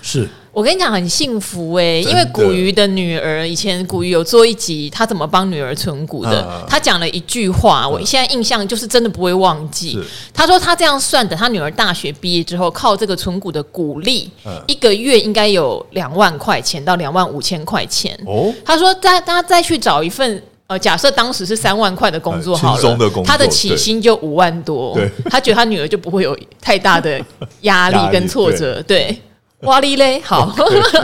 [0.00, 0.26] 是。
[0.52, 6.66] 我跟你讲很幸福哎、欸，因为古鱼的女儿以前古鱼有做一集，她怎么帮女儿存股的？
[6.68, 9.98] 他讲了一句话，我现在印象就是真的不会忘记。
[10.34, 14.30] 她说她这样算，等她女儿大学毕业之后，靠这个存股的股利，
[14.66, 18.18] 一个月应该有两万块钱到两万五千块钱。
[18.26, 24.98] 哦，他说再他再去找一份呃，假设当时是三万块的工作好了，他的起薪就五万多，
[25.30, 27.18] 他觉得他女儿就不会有太大的
[27.62, 29.16] 压力跟挫折， 对。
[29.62, 30.46] 哇哩嘞， 好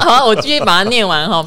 [0.01, 1.47] 好，我继续把它念完哈。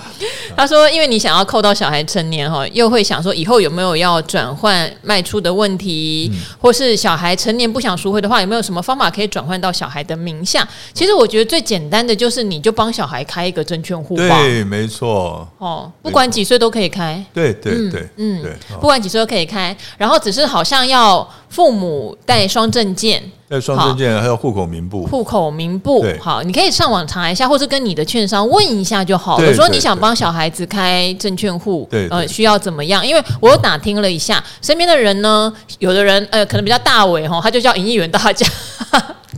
[0.56, 10.66] 他说，因为你想要扣到小孩成年哈，又会想说以后有没有要转换卖出的问题，嗯、或是小孩成年不想赎回的话，有没有什么方法可以转换到小孩的名下？
[10.94, 14.42] 其实我觉得最简单的就是你就帮小孩开一个证券户吧。
[14.42, 15.46] 对，没错。
[15.58, 17.22] 哦，不管几岁都可以开。
[17.34, 19.76] 对对对，嗯，对，不管几岁都可以开。
[19.98, 23.22] 然后只是好像要父母带双证件。
[23.52, 29.46] 在双证件还有户口名簿，户口名簿好，你可以上网查一下，或是跟你的券商问一下就好了。
[29.46, 33.06] 我说你想帮小孩子开证券户，呃，需要怎么样？
[33.06, 38.48] 因为我有打听了一下，身边的人呢，有的人呃，可能比较大尾哈，他就叫营业员大家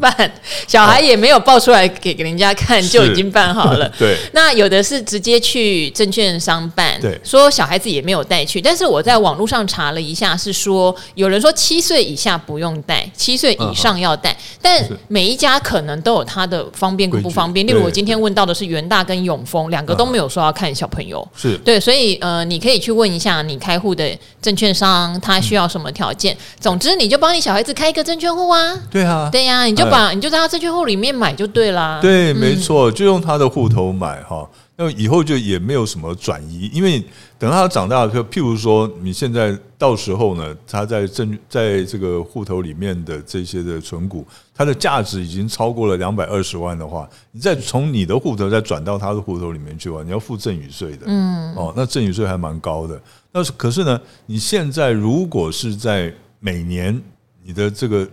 [0.01, 0.31] 办，
[0.67, 3.89] 小孩也没有报出来给给人家看，就已经办好了。
[3.97, 13.93] 对，那有的是直接去证券商办，对，说小孩子也没有带去，但是我在网络上查了一下，是说有人说七岁以下不用带，七岁以上。
[14.03, 17.65] 要带，但每一家可能都有它的方便跟不方便。
[17.65, 21.25] 例如，我今天问到的是元大跟永丰，两个都没有说要看小朋友。
[21.35, 24.05] 是对，所以呃，你可以去问一下你开户的
[24.41, 26.35] 证券商，他需要什么条件。
[26.59, 28.77] 总之，你就帮你小孩子开一个证券户啊。
[28.91, 31.99] 对啊，对呀，你就把你就在他证券户里面买就对啦。
[32.01, 34.49] 对，没错，就用他的户头买哈。
[34.75, 37.01] 那以后就也没有什么转移，因为
[37.37, 52.99] 等他长大，就譬如说你现在到时候呢，他在证在这个户头里面的这些的存股，它的价值已经超过了两百二十万的话，你再从你的户头再转到他的户头里面去啊，你要付赠与税的，嗯，哦，那赠与税还蛮高的。
[53.31, 56.99] 那是可是呢，你现在如果是在每年
[57.43, 58.07] 你的这个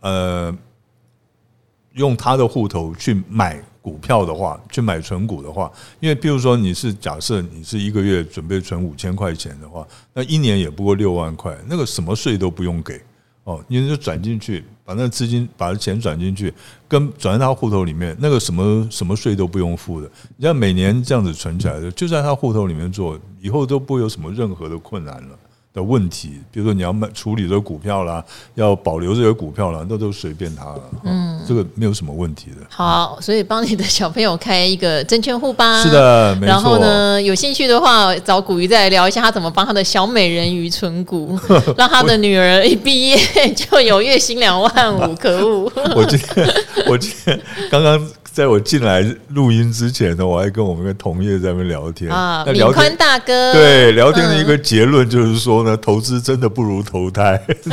[0.00, 0.54] 呃
[1.96, 3.62] 用他的户头去买。
[3.86, 13.00] 股票的话，去买存股的话，因为比如说你是假设你是一个月准备存五千块钱的话，那一年也不过六万块，那个什么税都不用给
[13.44, 16.52] 哦，你就转进去，把那个资金把钱转进去，
[16.88, 25.38] 跟转到他户头里面，那个什么什么税都不用付的，你要每年这样子存起来的，就在他户头里面做，以后都不会有什么任何的困难了。
[25.76, 30.80] 的问题，比如说你要卖处理这个股票啦，要保留这个股票啦，那都随便他了。
[31.04, 32.66] 嗯，这个没有什么问题的。
[32.70, 35.82] 好，所以帮你的小朋友开一个证券户吧。
[35.82, 36.48] 是的，没错。
[36.48, 41.38] 然后呢，有兴趣的话，找古鱼再来聊一下，他怎么帮他的小美人鱼存股，
[41.76, 43.18] 让他的女儿一毕业
[43.54, 45.14] 就有月薪两万五。
[45.16, 45.70] 可恶！
[45.94, 46.48] 我今天，
[46.88, 47.38] 我今天
[47.70, 48.02] 刚刚。
[48.36, 52.44] 在我进来录音之前呢，我还跟我们的同业在那边聊天啊。
[52.44, 57.42] 李宽大哥，对，聊天的一个结论就是说呢，投资真的不如投胎。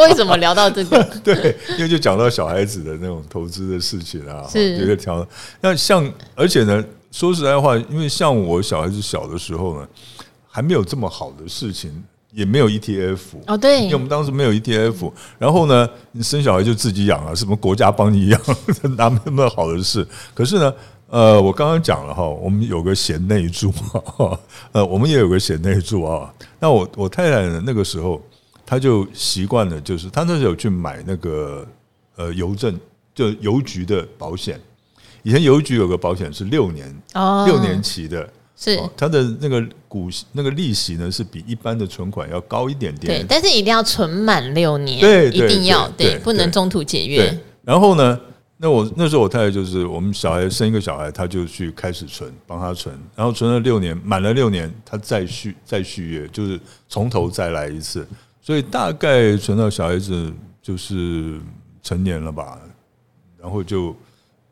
[0.00, 1.00] 为什么聊到这个？
[1.22, 5.24] 对，因为就讲到小孩子的那种投资的事情啊，是一个条。
[5.60, 9.86] 那像，而且呢，说实在话，因为像我小孩子小的时候呢，
[10.50, 12.02] 还没有这么好的事情。
[12.34, 18.40] 也没有 ETF 哦，对，因为我们当时没有 ETF，然后呢，你生小孩就自己养啊，什么国家帮你养，
[18.98, 20.04] 哪那么好的事？
[20.34, 20.74] 可是呢，
[21.08, 23.72] 呃，我刚刚讲了哈，我们有个贤内助，
[24.72, 26.34] 呃，我们也有个贤内助啊。
[26.58, 28.20] 那我我太太呢，那个时候
[28.66, 31.64] 她就习惯了，就是她那时候有去买那个
[32.16, 32.76] 呃邮政，
[33.14, 34.60] 就邮局的保险。
[35.22, 38.28] 以前邮局有个保险是六年哦，六年期的。
[38.56, 43.20] 是它的那个股那个利息呢，是比一般的存款要高一点点。
[43.20, 47.36] 对，但是一定要存满六年，对，一定要对，不能中途解约。
[47.62, 48.18] 然后呢，
[48.58, 58.06] 那我那时候我太太就是我们小孩生一个小孩，他就去开始存，帮他存，然后存了六年，满了六年，他再续再续约，就是从头再来一次。
[58.40, 61.40] 所以大概存到小孩子就是
[61.82, 62.60] 成年了吧，
[63.40, 63.96] 然后就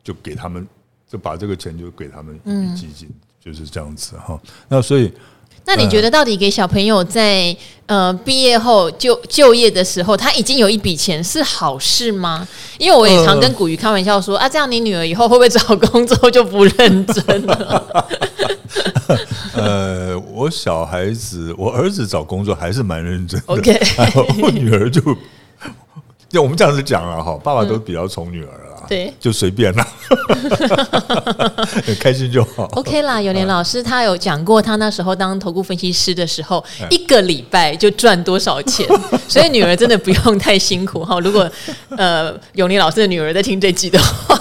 [0.03, 0.67] 就给他们，
[1.09, 3.09] 就把这个钱就给他们一笔基金。
[3.45, 5.11] 就是这样子哈，那所以，
[5.65, 12.47] 那你觉得到底给小朋友在呃毕业后就就业的时候，他已经有一笔钱是好事吗？
[12.79, 18.07] 因为我也常跟古鱼开玩笑说啊，这样你女儿以后会不会找工作就不认真了？
[19.55, 23.47] 呃，我小孩子，我儿子找工作还是蛮认真的。
[23.47, 23.81] OK，
[24.43, 25.01] 我女儿就，
[26.31, 28.72] 就我们这样子讲了哈，爸爸都比较宠女儿了。
[28.93, 29.89] 对，就随便啦，
[31.99, 32.65] 开心就好。
[32.73, 38.87] OK 啦，永年老师他有讲过，他那时候当投顾分析师的时候，一个礼拜就赚多少钱，
[39.27, 41.19] 所以女儿真的不用太辛苦哈。
[41.21, 41.51] 如果
[41.97, 44.39] 呃永年老师的女儿在听这集的话，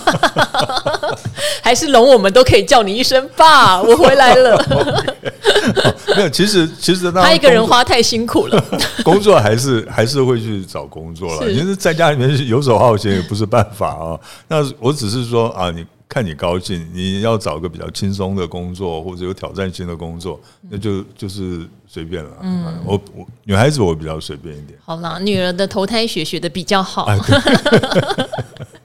[1.72, 5.16] 还是龙我们都可以叫你一声爸， 我回来了。
[6.18, 8.62] 没有，其实其实他一个人花太辛苦了，
[9.06, 11.48] 工作还是还是会去找工作了。
[11.50, 14.20] 其实在家里面游手好闲也不是办法啊。
[14.50, 20.38] 那我只是说啊，你看你高兴，你要找个比较轻松的工作或者有挑战性的工作，
[20.70, 22.32] 那就就是随便了。
[22.42, 24.78] 嗯，我我女孩子我比较随便一点。
[24.84, 27.08] 好啦，女儿的投胎学学的比较好。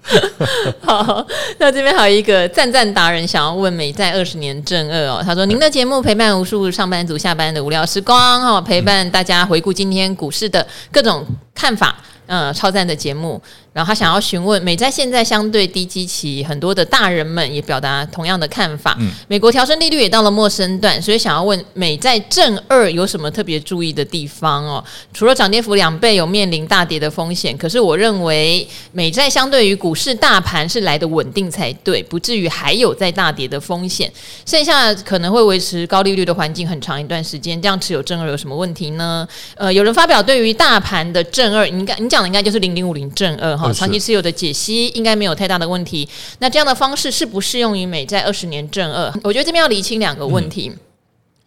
[0.83, 1.27] 好，
[1.59, 11.27] 那这边还有一个赞赞达人想要问美在二十年正二哦，他说您的节目陪伴无数上班族下班的无聊时光哦，陪伴大家回顾今天股市的各种
[11.57, 11.97] 看法。
[12.29, 13.41] 嗯，超赞的节目。
[13.73, 18.97] 然后他想要询问，美债现在相对低基期，很多的大人们也表达同样的看法。
[18.99, 24.83] 嗯，美国调升利率也到了陌生段，所以想要问美债正二有什么特别注意的地方哦？
[25.13, 34.11] 除了涨跌幅两倍有面临大跌的风险，可是我认为美债相对于股市大盘是来的稳定才对，不至于还有再大跌的风险。
[34.45, 39.29] 剩下可能会维持高利率的环境很长一段时间，这样持有正二有什么问题呢？
[39.55, 43.72] 呃，有人发表对于大盘的正二，应该你讲的应该就是零零五零正二哈。
[43.72, 46.09] 长期持有的解析应该没有太大的问题。
[46.38, 49.12] 那这样的方式适不适用于美债二十年正二？
[49.22, 50.70] 我觉得这边要厘清两个问题。
[50.72, 50.78] 嗯、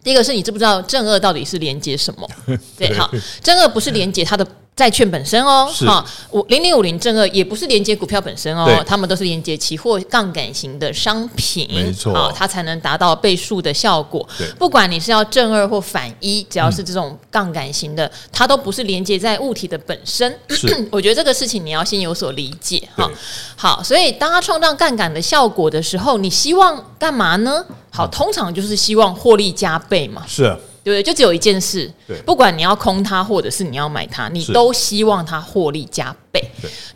[0.04, 2.28] 第一个是你知不知道正二到底是连接什么？
[2.78, 3.10] 对好，
[3.42, 4.46] 正二不是连接它的。
[4.80, 14.26] 债券本身哦，哈，五零零五零正二也不是连接股票本身哦，他们都是连接期货杠杆型的商品，没错啊，它才能达到倍数的效果。
[14.58, 20.34] 不管你是要正二或反一，只要是这种杠杆型的，它都不是连接在物体的本身。
[20.90, 23.10] 我觉得这个事情你要先有所理解哈。
[23.56, 27.62] 好，所以当它创造杠杆的效果的时候，你希望干嘛呢？
[27.90, 30.22] 好，通常就是希望获利加倍嘛。
[30.26, 30.56] 是啊。
[30.90, 31.02] 对不对？
[31.02, 31.90] 就只有一件事，
[32.26, 36.42] 不管你要空它，或者是你要买它，你都希望它获利加倍。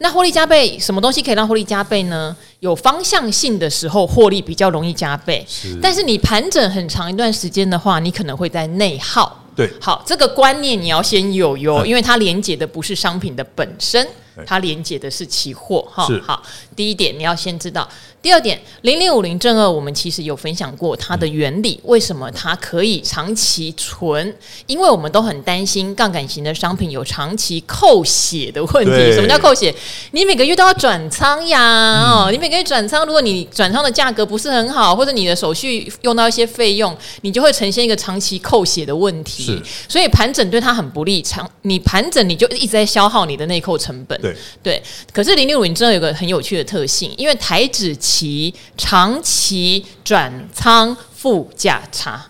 [0.00, 2.36] 那获利加倍，什么东西可以让获利加倍呢？
[2.60, 5.46] 有方向性的时候，获利比较容易加倍。
[5.80, 9.44] 但是你盘整很长一段时间的话，你可能会在内耗。
[9.54, 14.04] 对，好，这个观念你要先有哟，因为它连接的不是商品的本身，
[14.46, 15.86] 它连接的是期货。
[15.92, 16.42] 哈，好，
[16.74, 17.88] 第一点你要先知道。
[18.20, 24.34] 第二点，零零五零正二，我们其实有分享过它的原理，为什么它可以长期存？
[24.66, 29.12] 因为我们都很担心杠杆型的商品有长期扣血的问题。
[29.12, 29.74] 什么叫扣血？
[30.12, 39.60] 你每个月都要转仓呀，哦，你每个月转仓，如果你转仓的价格不是很好，或者你的手续用到一些费用，你就会呈现一个长期扣血的问题。
[39.86, 41.20] 所以盘整对它很不利。
[41.20, 44.18] 长你盘整，你就一直在消耗你的内扣成本。
[44.32, 44.82] 对对。
[45.12, 52.24] 可是零零五你知道有个很有趣的特性，因为台指期长期转仓负价差，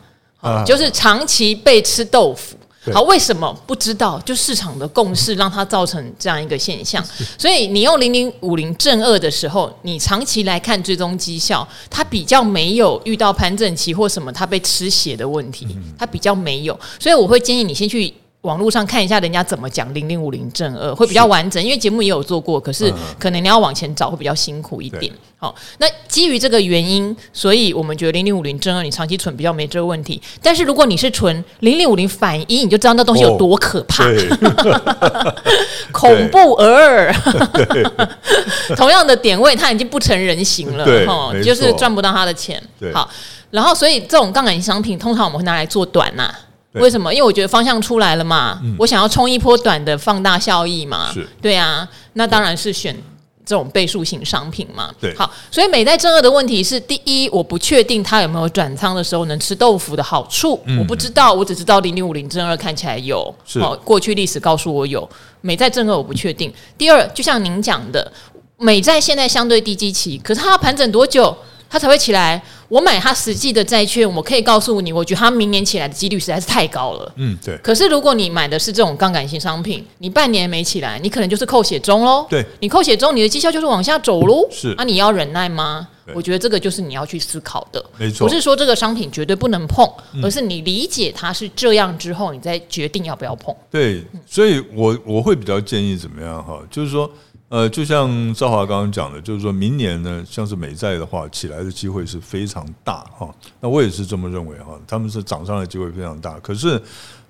[0.66, 2.56] 就是长期被吃豆腐。
[2.92, 4.20] 好，为什么不知道？
[4.26, 7.02] 就市场的共识让它造成这样一个现象。
[7.38, 15.66] 所以你用零零五零正二的时候，你长期来看追踪绩效，它比较没有遇到盘整期或什么它被吃血的问题，
[15.98, 16.78] 它比较没有。
[17.00, 18.12] 所以我会建议你先去。
[18.44, 25.10] 网络上看一下人家怎么讲零零五零正二会比较完整，因为节目也有做过，可是可能你要往前找会比较辛苦一点。
[25.38, 30.20] 好，那基于这个原因，所以我们觉得零零五零正二你长期存比较没这个问题。
[30.42, 35.34] 但是如果你是存零零五零反一，你就知道那东西有多可怕，哦、
[35.90, 37.10] 恐怖而
[38.76, 42.62] 同样的点位，它已经不成人形了，哈，就是赚不到他的钱。
[42.92, 43.08] 好，
[43.50, 46.40] 然后所以这种杠杆型商品，通常我们会拿来做短呐、啊。
[46.74, 47.12] 为什么？
[47.14, 52.94] 因为我觉得方向出来了嘛，嗯、我想要冲一波短的放大效益嘛，对啊，那当然是选
[53.46, 54.90] 这种倍数型商品嘛。
[55.00, 65.08] 对，好，所以美债正二的问题是：第一，我不确定它有没有转仓的时候能吃豆腐的好处，嗯、我不知道，我只知道零零五零正二看起来有，是好，过去历史告诉我有
[65.42, 66.52] 美债正二，我不确定。
[66.76, 68.10] 第二，就像您讲的，
[68.56, 71.36] 美债现在相对低基期，可是它要盘整多久？
[71.74, 72.40] 它才会起来。
[72.68, 77.12] 我买它实际的债券，我可以告诉你，我觉得它明年起来的几率实在是太高了。
[77.16, 77.56] 嗯，对。
[77.58, 82.24] 可是如果你买的是这种杠杆型商品，你半年没起来，你可能就是扣血中喽。
[82.30, 84.48] 对，你扣血中，你的绩效就是往下走喽。
[84.52, 85.88] 是，那你要忍耐吗？
[86.14, 87.84] 我觉得这个就是你要去思考的。
[87.98, 89.84] 没错，不是说这个商品绝对不能碰，
[90.22, 93.52] 而是你理解它是这样之后，你再决定要不要碰。
[93.68, 97.10] 对，所以我我会比较建议怎么样哈，就是说。
[97.54, 103.32] 呃，就像赵华刚刚讲的，就是说明年呢，像是美债的话，起来的机会是非常大哈。
[103.60, 106.36] 那我也是这么认为哈，他们是涨上的机会非常大。
[106.40, 106.82] 可是，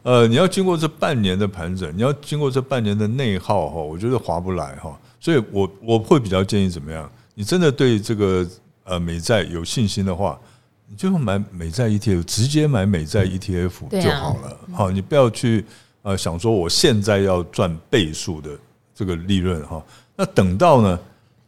[0.02, 4.98] 呃，你要经过这半年的盘整，你要经过这半年的内耗哈，我觉得划不来哈。
[5.20, 7.06] 所以我我会比较建议怎么样？
[7.34, 8.48] 你真的对这个
[8.84, 10.40] 呃美债有信心的话，
[10.88, 14.58] 你就买美债 ETF，直接买美债 ETF 就好了。
[14.72, 15.66] 好，你不要去
[16.00, 18.58] 呃想说我现在要赚倍数的
[18.94, 19.84] 这个利润哈。
[20.16, 20.98] 那等到呢，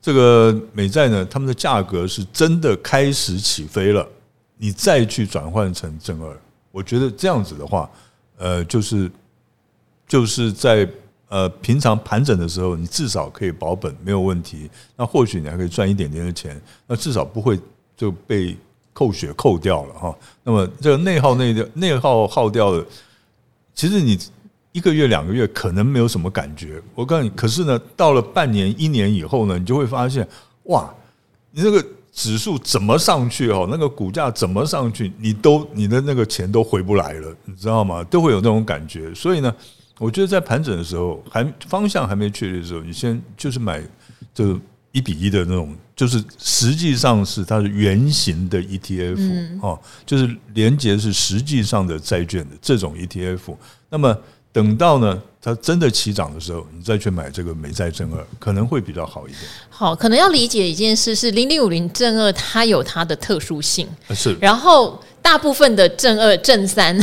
[0.02, 4.06] 这个美债呢，他们的价格是真的开始起飞了，
[4.56, 6.36] 你再去转换成正二，
[6.72, 7.88] 我觉得这样子的话，
[8.38, 9.10] 呃，就是
[10.08, 10.88] 就是在
[11.28, 14.68] 呃平常盘整的时候，你至少可以保本没有问题。
[14.96, 17.58] 那或许你还可以赚一点点的钱，那至少不会
[17.96, 18.56] 就被
[18.92, 20.18] 扣血扣掉了哈。
[20.42, 22.84] 那么这个内耗内掉内耗耗掉了，
[23.74, 24.18] 其实你。
[24.76, 30.28] 一个月两个月可能没有什么感觉，我告诉你，可是呢，到了半年一年以后呢，你就会发现，
[30.64, 30.94] 哇，
[31.50, 33.66] 你那个指数怎么上去哦？
[33.70, 35.10] 那个股价怎么上去？
[35.18, 38.04] 你都你的那个钱都回不来了，你知道吗？
[38.04, 39.14] 都会有那种感觉。
[39.14, 39.50] 所以呢，
[39.96, 43.82] 我觉得在盘整的时候，还方向还没确立的时候，你先就是买
[44.34, 44.60] 这
[44.92, 53.56] 一比一的那种，就是实际上是它是圆形的 ETF 哦，就是连接是实际上的债券的这种 ETF。
[53.88, 54.14] 那么
[54.56, 59.42] 等到呢，它真的起涨的时候，你再去买这个美债正二，可能会比较好一点。
[59.68, 64.34] 好，可能要理解一件事是，零零五零正二它有它的特殊性，是。
[64.40, 66.98] 然后大部分的正二、正三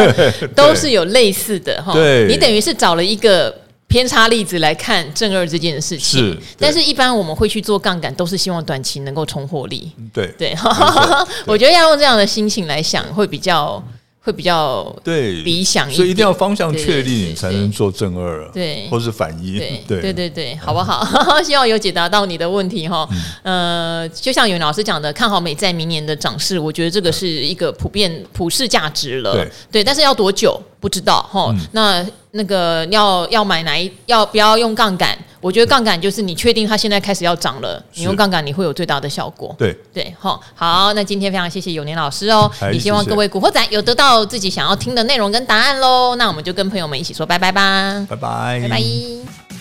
[0.54, 1.94] 都是有类似的哈。
[1.94, 6.20] 对，你等于是找了一个偏差例子来看正二这件事情。
[6.20, 9.90] 是，但是一般我们会去做杠杆，都是希望短期能够冲获利。
[10.12, 10.54] 对对，
[11.46, 13.82] 我觉得要用这样的心情来想，会比较。
[14.20, 20.12] 会比较对理想一点，所以一定要方向确立，你才能做正二啊，对，或是反一，对 对。
[20.12, 21.06] 对对，好不好？
[21.42, 23.08] 希望有解答到你的问题哈。
[23.42, 31.54] 呃，就像有老师讲的，看好美在明年的涨势，我觉得这个是一个普遍普世价值了，对，但是要多久不知道哈。
[31.72, 35.16] 那那个要要买哪一要不要用杠杆？
[35.40, 39.54] 我觉得杠杆就是你确定它现在开始要涨了，你用杠杆你会有最大的效果。
[39.56, 46.16] 对对，好，好，那今天非常谢谢有年老师哦，也希望各位古惑仔有得到自己想要听的内容跟答案喽。
[46.16, 49.57] 那我们就跟朋友们一起说拜拜吧，拜拜，拜拜。